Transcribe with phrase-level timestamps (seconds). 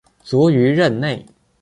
[0.23, 1.23] 卒于任内。